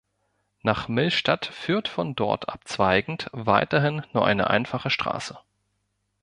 Nach 0.63 0.87
Millstatt 0.87 1.45
führte 1.45 1.91
von 1.91 2.15
dort 2.15 2.49
abzweigend 2.49 3.29
weiterhin 3.33 4.01
nur 4.13 4.25
eine 4.25 4.49
einfache 4.49 4.89
Straße. 4.89 5.37